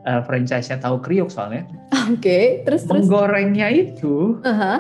[0.06, 1.66] uh, franchise-nya tahu kriuk soalnya.
[2.10, 2.86] Oke okay, terus?
[2.86, 4.78] Menggorengnya itu uh -huh.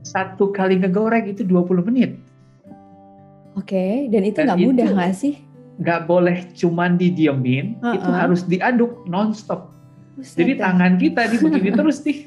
[0.00, 2.16] satu kali ngegoreng itu 20 menit.
[3.58, 5.34] Oke okay, dan itu nggak mudah nggak sih?
[5.80, 7.96] nggak boleh cuman didiemin uh -uh.
[7.96, 9.72] itu harus diaduk nonstop
[10.20, 10.68] Buset Jadi ya.
[10.68, 12.18] tangan kita di begini terus nih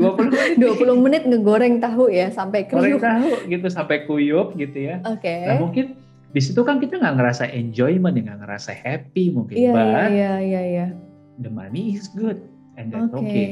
[0.00, 0.56] 20 menit.
[0.56, 2.98] 20 menit ngegoreng tahu ya sampai kuyup.
[2.98, 5.04] Goreng tahu gitu sampai kuyup gitu ya.
[5.04, 5.20] Oke.
[5.20, 5.40] Okay.
[5.44, 5.86] Nah mungkin
[6.34, 10.38] di situ kan kita nggak ngerasa enjoyment, nggak ngerasa happy mungkin, yeah, but yeah, yeah,
[10.42, 10.90] yeah, yeah.
[11.38, 12.42] the money is good
[12.74, 13.46] and that's okay, okay.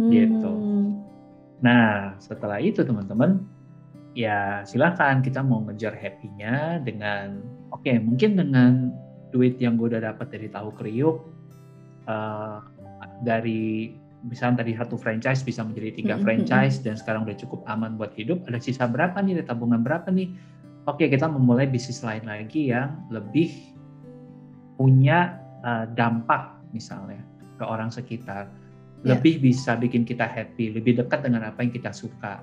[0.00, 0.08] Hmm.
[0.08, 0.52] gitu.
[1.60, 3.44] Nah setelah itu teman-teman,
[4.16, 8.96] ya silakan kita mau ngejar happy-nya dengan, oke okay, mungkin dengan
[9.28, 11.28] duit yang gue udah dapat dari tahu kriuk,
[12.08, 12.64] uh,
[13.22, 18.14] dari misalnya tadi satu franchise bisa menjadi tiga franchise dan sekarang udah cukup aman buat
[18.14, 20.30] hidup, ada sisa berapa nih, ada tabungan berapa nih?
[20.86, 23.50] Oke, kita memulai bisnis lain lagi yang lebih
[24.78, 27.22] punya uh, dampak misalnya
[27.58, 28.50] ke orang sekitar,
[29.02, 29.14] yeah.
[29.14, 32.42] lebih bisa bikin kita happy, lebih dekat dengan apa yang kita suka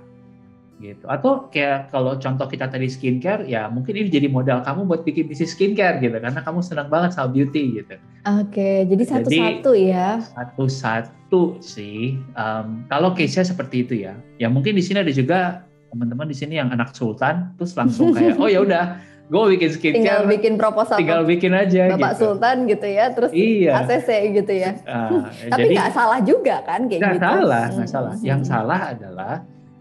[0.80, 1.06] gitu.
[1.06, 5.28] Atau kayak kalau contoh kita tadi skincare, ya mungkin ini jadi modal kamu buat bikin
[5.28, 7.96] bisnis skincare gitu, karena kamu senang banget sama beauty gitu.
[8.26, 10.24] Oke, jadi satu-satu ya.
[10.24, 12.18] Satu-satu sih.
[12.34, 16.56] Um, kalau case-nya seperti itu ya, ya mungkin di sini ada juga teman-teman di sini
[16.56, 19.98] yang anak sultan, terus langsung kayak, oh ya udah, gue bikin skincare.
[20.00, 20.98] Tinggal bikin proposal.
[20.98, 21.94] Tinggal bikin aja.
[21.94, 22.22] Bapak gitu.
[22.24, 23.84] Sultan gitu ya, terus iya.
[23.84, 24.10] ACC
[24.42, 24.72] gitu ya.
[24.86, 27.20] Uh, Tapi nggak salah juga kan kayak gak gitu.
[27.20, 27.94] Nggak salah, nggak hmm.
[27.94, 28.14] salah.
[28.22, 29.34] Yang salah adalah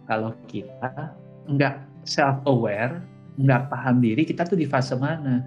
[0.08, 1.12] kalau kita
[1.44, 3.04] nggak self aware,
[3.36, 5.44] nggak paham diri, kita tuh di fase mana?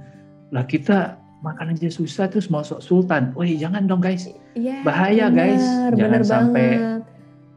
[0.54, 3.34] Lah kita makan aja susah terus masuk sultan.
[3.34, 7.02] Wih jangan dong guys, ya, bahaya bener, guys, jangan bener sampai banget.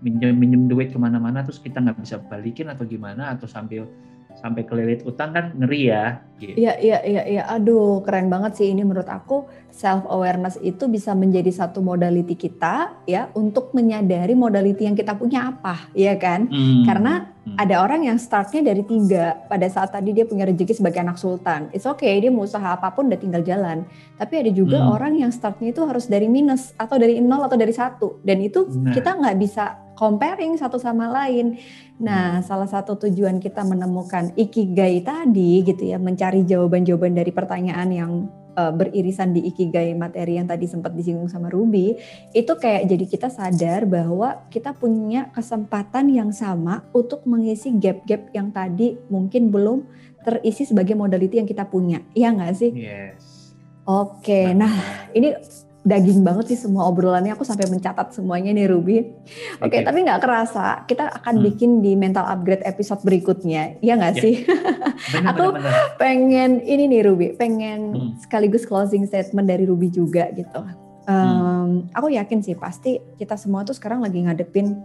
[0.00, 3.84] minjem minjem duit ke mana-mana terus kita nggak bisa balikin atau gimana atau sambil
[4.40, 6.24] sampai kelilit utang kan ngeri ya.
[6.52, 6.56] Gitu.
[6.60, 7.42] Iya iya iya iya.
[7.48, 13.02] Aduh keren banget sih ini menurut aku self awareness itu bisa menjadi satu modality kita
[13.10, 16.46] ya untuk menyadari modality yang kita punya apa, ya kan?
[16.46, 16.86] Hmm.
[16.86, 17.56] Karena hmm.
[17.58, 21.74] ada orang yang startnya dari tiga pada saat tadi dia punya rezeki sebagai anak sultan.
[21.74, 23.82] It's okay dia mau usaha apa pun udah tinggal jalan.
[24.14, 24.94] Tapi ada juga hmm.
[24.94, 28.70] orang yang startnya itu harus dari minus atau dari nol atau dari satu dan itu
[28.70, 28.94] nah.
[28.94, 31.56] kita nggak bisa comparing satu sama lain.
[31.94, 32.44] Nah, hmm.
[32.50, 38.12] salah satu tujuan kita menemukan ikigai tadi gitu ya, mencari jawaban-jawaban dari pertanyaan yang
[38.58, 41.94] uh, beririsan di ikigai materi yang tadi sempat disinggung sama Ruby,
[42.34, 48.50] itu kayak jadi kita sadar bahwa kita punya kesempatan yang sama untuk mengisi gap-gap yang
[48.50, 49.86] tadi mungkin belum
[50.24, 52.00] terisi sebagai modality yang kita punya.
[52.16, 52.72] Iya nggak sih?
[52.72, 53.54] Yes.
[53.84, 54.72] Oke, nah
[55.12, 55.36] ini
[55.84, 58.98] daging banget sih semua obrolannya aku sampai mencatat semuanya nih Ruby.
[59.60, 59.80] Oke, okay, okay.
[59.84, 61.44] tapi nggak kerasa kita akan hmm.
[61.52, 64.24] bikin di mental upgrade episode berikutnya, ya nggak yeah.
[64.24, 64.34] sih?
[65.12, 65.72] bener, aku bener, bener.
[66.00, 68.10] pengen ini nih Ruby, pengen hmm.
[68.24, 70.64] sekaligus closing statement dari Ruby juga gitu.
[71.04, 71.72] Um, hmm.
[71.92, 74.80] Aku yakin sih pasti kita semua tuh sekarang lagi ngadepin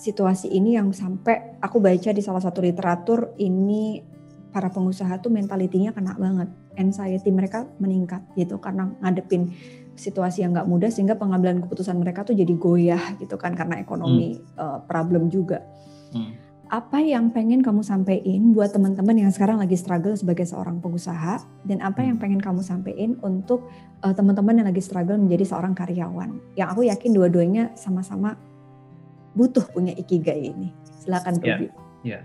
[0.00, 4.00] situasi ini yang sampai aku baca di salah satu literatur ini
[4.50, 9.54] para pengusaha tuh mentalitinya kena banget anxiety mereka meningkat gitu karena ngadepin
[10.00, 14.40] situasi yang nggak mudah sehingga pengambilan keputusan mereka tuh jadi goyah gitu kan karena ekonomi
[14.40, 14.56] hmm.
[14.56, 15.60] uh, problem juga.
[16.16, 16.34] Hmm.
[16.70, 21.78] Apa yang pengen kamu sampaikan buat teman-teman yang sekarang lagi struggle sebagai seorang pengusaha dan
[21.82, 22.24] apa yang hmm.
[22.24, 23.68] pengen kamu sampaikan untuk
[24.00, 26.30] uh, teman-teman yang lagi struggle menjadi seorang karyawan?
[26.56, 28.38] Yang aku yakin dua-duanya sama-sama
[29.34, 30.72] butuh punya ikigai ini.
[31.04, 31.66] Silakan ya, Ruby.
[31.66, 31.70] Ya.
[32.06, 32.22] Yeah.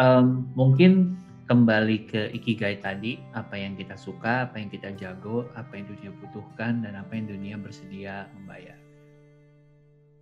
[0.00, 1.20] Um, mungkin
[1.50, 6.14] kembali ke ikigai tadi, apa yang kita suka, apa yang kita jago, apa yang dunia
[6.22, 8.78] butuhkan, dan apa yang dunia bersedia membayar.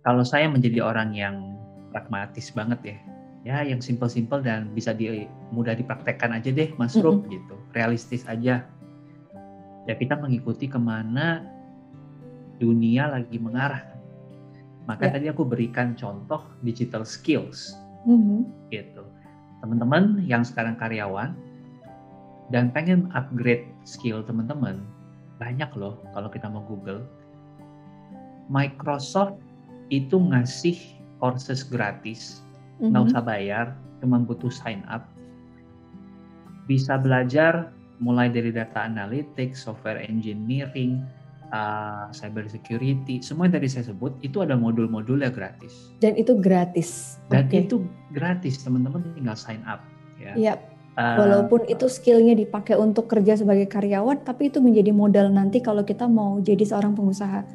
[0.01, 1.53] Kalau saya menjadi orang yang
[1.93, 2.97] pragmatis banget ya,
[3.45, 7.33] ya yang simple-simple dan bisa di, mudah dipraktekkan aja deh, Mas Rup, mm -hmm.
[7.37, 8.65] gitu, realistis aja.
[9.85, 11.45] Ya kita mengikuti ke mana
[12.57, 13.85] dunia lagi mengarah.
[14.89, 15.13] Maka yeah.
[15.13, 17.77] tadi aku berikan contoh digital skills,
[18.09, 18.39] mm -hmm.
[18.73, 18.98] gitu
[19.59, 21.35] teman-teman yang sekarang karyawan
[22.49, 24.81] dan pengen upgrade skill teman-teman,
[25.37, 27.05] banyak loh kalau kita mau Google.
[28.49, 29.37] Microsoft
[29.93, 30.77] itu ngasih
[31.21, 32.41] courses gratis,
[32.81, 33.11] nggak mm -hmm.
[33.13, 33.65] usah bayar,
[34.01, 35.05] cuma butuh sign up.
[36.65, 37.69] Bisa belajar
[38.01, 41.03] mulai dari data analytics, software engineering,
[41.53, 45.93] uh, cyber security, semua yang tadi saya sebut itu ada modul-modulnya gratis.
[46.01, 47.21] Dan itu gratis.
[47.29, 47.65] Dan okay.
[47.65, 49.81] itu gratis, teman-teman tinggal sign up.
[50.17, 50.33] Ya.
[50.35, 50.59] Yep.
[50.99, 55.87] Uh, Walaupun itu skillnya dipakai untuk kerja sebagai karyawan, tapi itu menjadi modal nanti kalau
[55.87, 57.47] kita mau jadi seorang pengusaha.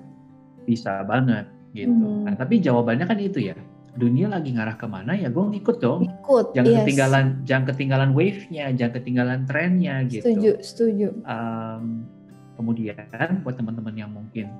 [0.64, 1.44] Bisa banget
[1.76, 1.92] gitu.
[1.92, 2.24] Hmm.
[2.24, 3.56] Nah, tapi jawabannya kan itu ya.
[3.94, 6.02] Dunia lagi ngarah ke mana ya gue ngikut dong.
[6.02, 6.56] Ikut.
[6.56, 6.78] Jangan yes.
[6.82, 10.24] ketinggalan, jangan ketinggalan wave-nya, jangan ketinggalan trennya gitu.
[10.24, 11.08] Setuju, setuju.
[11.22, 12.08] Um,
[12.54, 12.96] Kemudian
[13.42, 14.50] buat teman-teman yang mungkin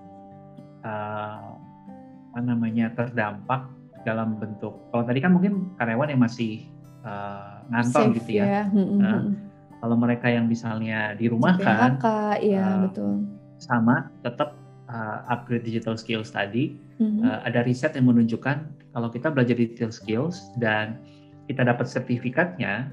[0.83, 1.55] uh,
[2.35, 3.71] apa namanya terdampak
[4.03, 6.67] dalam bentuk kalau tadi kan mungkin karyawan yang masih
[7.07, 8.45] uh, ngantor Safe, gitu ya.
[8.45, 8.63] ya.
[8.75, 9.21] Nah,
[9.79, 12.01] kalau mereka yang misalnya di rumah kan,
[12.41, 13.23] iya uh, betul.
[13.61, 14.57] Sama, tetap
[14.89, 16.77] uh, upgrade digital skills tadi.
[16.99, 17.23] Mm-hmm.
[17.23, 20.99] Uh, ada riset yang menunjukkan kalau kita belajar digital skills dan
[21.51, 22.89] kita dapat sertifikatnya,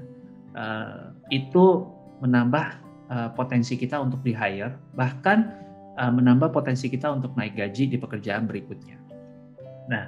[0.52, 1.88] uh, itu
[2.20, 2.76] menambah
[3.10, 5.50] uh, potensi kita untuk di hire, bahkan
[5.98, 9.00] uh, menambah potensi kita untuk naik gaji di pekerjaan berikutnya.
[9.90, 10.06] Nah,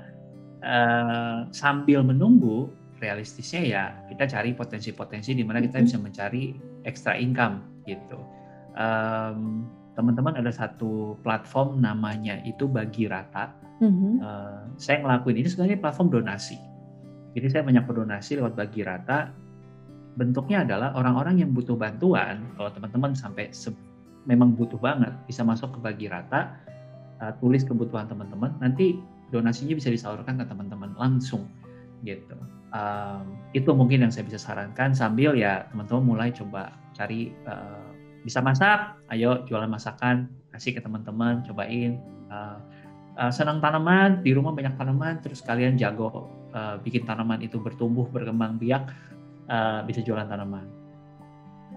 [0.62, 2.70] uh, sambil menunggu,
[3.02, 8.16] realistisnya ya kita cari potensi-potensi di mana kita bisa mencari extra income gitu.
[8.74, 13.54] Um, teman-teman ada satu platform namanya itu bagi rata.
[13.82, 14.12] Mm-hmm.
[14.22, 16.58] Uh, saya ngelakuin ini sebenarnya platform donasi.
[17.34, 19.34] Jadi saya banyak berdonasi lewat bagi rata.
[20.14, 22.46] Bentuknya adalah orang-orang yang butuh bantuan.
[22.54, 23.50] Kalau teman-teman sampai
[24.24, 26.54] memang butuh banget, bisa masuk ke bagi rata,
[27.20, 28.54] uh, tulis kebutuhan teman-teman.
[28.62, 28.98] Nanti
[29.34, 31.50] donasinya bisa disalurkan ke teman-teman langsung
[32.06, 32.36] gitu.
[32.74, 37.90] Um, itu mungkin yang saya bisa sarankan sambil ya teman-teman mulai coba cari uh,
[38.24, 42.00] bisa masak, ayo jualan masakan, kasih ke teman-teman, cobain.
[42.32, 42.58] Uh,
[43.20, 48.08] uh, senang tanaman, di rumah banyak tanaman, terus kalian jago uh, bikin tanaman itu bertumbuh,
[48.08, 48.90] berkembang biak,
[49.48, 50.66] uh, bisa jualan tanaman.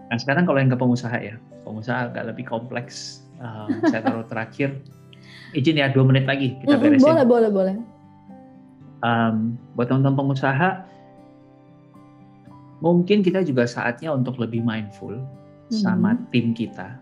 [0.08, 1.36] Nah sekarang kalau yang ke pengusaha ya,
[1.68, 3.28] pengusaha agak lebih kompleks.
[3.38, 4.82] Um, saya taruh terakhir,
[5.54, 7.04] izin ya dua menit lagi kita beresin.
[7.04, 7.76] Boleh, boleh, boleh.
[9.06, 10.82] Um, buat teman-teman pengusaha,
[12.82, 15.22] mungkin kita juga saatnya untuk lebih mindful
[15.70, 16.24] sama hmm.
[16.34, 16.98] tim kita.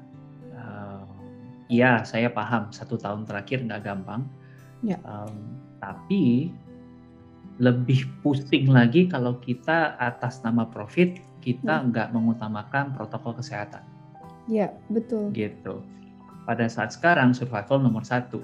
[0.51, 1.08] Uh,
[1.71, 4.28] ya, saya paham satu tahun terakhir nggak gampang.
[4.84, 4.99] Ya.
[5.08, 6.51] Um, tapi
[7.55, 11.85] lebih pusing lagi kalau kita atas nama profit kita hmm.
[11.93, 13.85] nggak mengutamakan protokol kesehatan.
[14.49, 15.31] Ya, betul.
[15.31, 15.81] Gitu.
[16.45, 18.41] Pada saat sekarang survival nomor satu.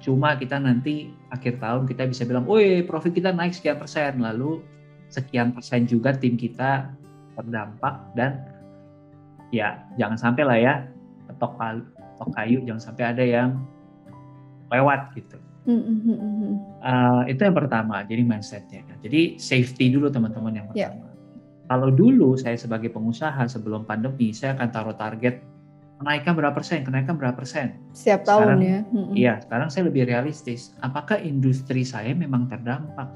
[0.00, 4.64] Cuma kita nanti akhir tahun kita bisa bilang, woi profit kita naik sekian persen, lalu
[5.12, 6.90] sekian persen juga tim kita
[7.36, 8.40] terdampak dan
[9.52, 10.74] ya jangan sampai lah ya
[11.36, 11.60] tok
[12.32, 13.50] kayu jangan sampai ada yang
[14.72, 15.36] lewat gitu.
[16.82, 18.82] Uh, itu yang pertama, jadi mindsetnya.
[18.98, 20.90] Jadi safety dulu teman-teman yang ya.
[20.90, 21.06] pertama.
[21.06, 21.10] Yeah.
[21.70, 25.40] Kalau dulu saya sebagai pengusaha sebelum pandemi, saya akan taruh target
[26.02, 27.78] kenaikan berapa persen, kenaikan berapa persen.
[27.94, 28.78] Setiap tahun ya.
[29.14, 30.74] Iya, sekarang saya lebih realistis.
[30.82, 33.06] Apakah industri saya memang terdampak?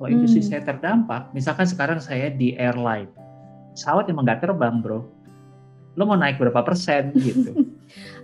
[0.00, 0.48] Kalau industri hmm.
[0.48, 3.08] saya terdampak, misalkan sekarang saya di airline,
[3.76, 5.04] pesawat emang nggak terbang bro,
[5.96, 7.52] lo mau naik berapa persen gitu.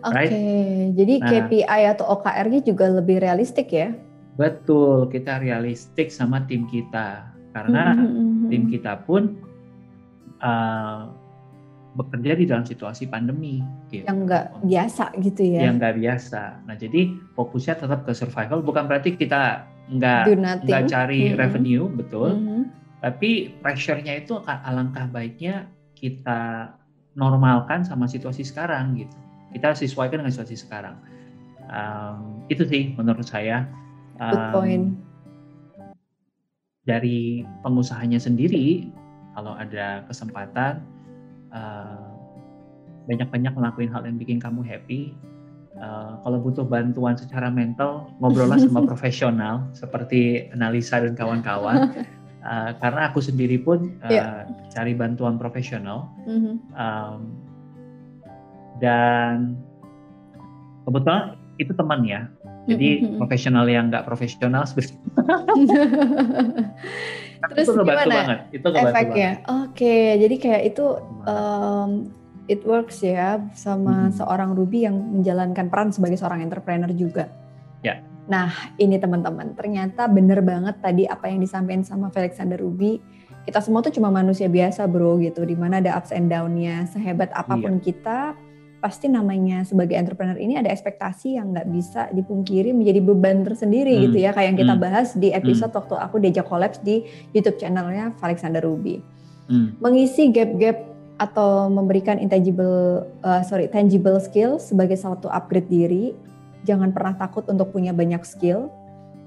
[0.03, 0.29] Oke, okay.
[0.29, 0.33] right?
[0.99, 3.97] jadi nah, KPI atau OKR-nya juga lebih realistik ya?
[4.37, 8.49] Betul, kita realistik sama tim kita karena mm -hmm.
[8.49, 9.37] tim kita pun
[10.41, 11.13] uh,
[11.93, 13.61] bekerja di dalam situasi pandemi.
[13.93, 14.09] Gitu.
[14.09, 15.61] Yang nggak biasa gitu ya?
[15.69, 16.43] Yang nggak biasa.
[16.65, 17.01] Nah jadi
[17.37, 20.23] fokusnya tetap ke survival, bukan berarti kita nggak
[20.65, 21.41] nggak cari mm -hmm.
[21.41, 22.31] revenue, betul.
[22.33, 22.63] Mm -hmm.
[23.03, 23.31] Tapi
[23.61, 25.67] pressure-nya itu alangkah baiknya
[25.99, 26.71] kita
[27.15, 29.17] normalkan sama situasi sekarang gitu.
[29.53, 30.97] Kita sesuaikan dengan situasi sekarang.
[31.69, 33.69] Um, itu sih menurut saya.
[34.17, 34.87] Um, Good point.
[36.83, 38.91] Dari pengusahanya sendiri,
[39.39, 40.83] kalau ada kesempatan,
[41.55, 42.11] uh,
[43.07, 45.15] banyak-banyak ngelakuin hal yang bikin kamu happy.
[45.79, 51.93] Uh, kalau butuh bantuan secara mental, ngobrollah sama profesional seperti analisa dan kawan-kawan.
[52.43, 54.43] Uh, karena aku sendiri pun uh, yeah.
[54.75, 56.59] cari bantuan profesional mm-hmm.
[56.75, 57.31] um,
[58.83, 59.55] dan
[60.83, 62.27] kebetulan itu teman ya
[62.67, 63.19] jadi mm-hmm.
[63.23, 64.99] profesional yang nggak profesional sebenarnya
[67.55, 68.39] terus itu gimana banget.
[68.51, 70.87] itu efeknya oke okay, jadi kayak itu
[71.31, 72.11] um,
[72.51, 74.19] it works ya sama mm-hmm.
[74.19, 77.31] seorang Ruby yang menjalankan peran sebagai seorang entrepreneur juga
[77.87, 78.03] ya
[78.33, 78.49] Nah,
[78.81, 82.97] ini teman-teman, ternyata bener banget tadi apa yang disampaikan sama Alexander Ruby.
[83.45, 86.89] Kita semua tuh cuma manusia biasa bro gitu, di mana ada ups and down-nya.
[86.89, 87.85] Sehebat apa pun iya.
[87.85, 88.19] kita,
[88.81, 94.03] pasti namanya sebagai entrepreneur ini ada ekspektasi yang nggak bisa dipungkiri menjadi beban tersendiri hmm.
[94.09, 94.31] gitu ya.
[94.33, 94.83] Kayak yang kita hmm.
[94.83, 95.79] bahas di episode hmm.
[95.85, 97.05] waktu aku diajak collabs di
[97.37, 99.05] YouTube channelnya Alexander Ruby.
[99.53, 99.77] Hmm.
[99.77, 100.89] Mengisi gap-gap
[101.21, 106.17] atau memberikan intangible, uh, sorry, tangible skill sebagai satu upgrade diri
[106.63, 108.71] jangan pernah takut untuk punya banyak skill.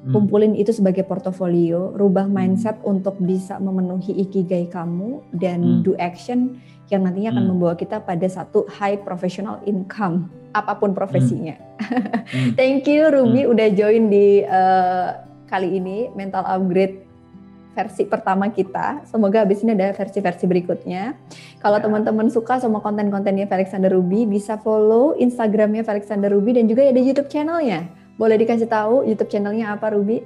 [0.06, 0.14] Hmm.
[0.14, 2.36] Kumpulin itu sebagai portofolio, rubah hmm.
[2.36, 2.92] mindset hmm.
[2.92, 5.82] untuk bisa memenuhi ikigai kamu dan hmm.
[5.82, 6.62] do action
[6.94, 7.52] yang nantinya akan hmm.
[7.54, 11.58] membawa kita pada satu high professional income apa pun profesinya.
[11.82, 12.54] Hmm.
[12.60, 13.52] Thank you Rumi hmm.
[13.52, 17.05] udah join di uh, kali ini mental upgrade
[17.76, 19.04] versi pertama kita.
[19.04, 21.12] Semoga habis ini ada versi-versi berikutnya.
[21.60, 21.84] Kalau ya.
[21.84, 27.28] teman-teman suka sama konten-kontennya Alexander Ruby, bisa follow Instagramnya Alexander Ruby dan juga ada YouTube
[27.28, 27.84] channelnya.
[28.16, 30.24] Boleh dikasih tahu YouTube channelnya apa Ruby?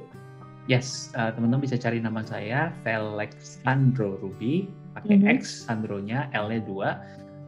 [0.70, 5.36] Yes, uh, teman-teman bisa cari nama saya Felixandro Ruby, pakai mm -hmm.
[5.42, 6.90] X, Sandronya, L-nya dua.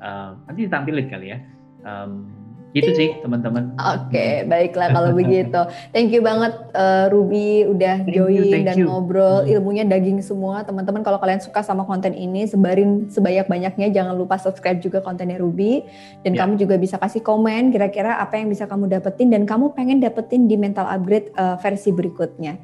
[0.02, 1.38] Uh, nanti ditampilin kali ya.
[1.86, 2.41] Um,
[2.72, 3.76] Gitu sih teman-teman.
[3.76, 5.62] Oke, okay, baiklah kalau begitu.
[5.92, 8.88] Thank you banget uh, Ruby udah thank join you, dan you.
[8.88, 9.44] ngobrol.
[9.44, 9.52] Hmm.
[9.52, 10.64] Ilmunya daging semua.
[10.64, 13.92] Teman-teman kalau kalian suka sama konten ini, sebarin sebanyak-banyaknya.
[13.92, 15.84] Jangan lupa subscribe juga kontennya Ruby.
[16.24, 16.48] Dan yeah.
[16.48, 20.48] kamu juga bisa kasih komen kira-kira apa yang bisa kamu dapetin dan kamu pengen dapetin
[20.48, 22.56] di mental upgrade uh, versi berikutnya.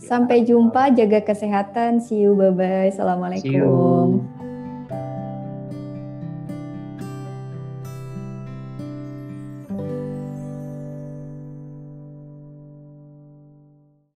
[0.00, 2.00] Sampai jumpa, jaga kesehatan.
[2.00, 2.88] See you, bye-bye.
[2.88, 4.49] Assalamualaikum.